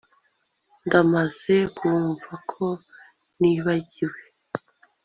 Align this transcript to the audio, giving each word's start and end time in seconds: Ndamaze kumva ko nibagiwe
Ndamaze 0.85 1.55
kumva 1.77 2.31
ko 2.51 2.65
nibagiwe 3.39 4.19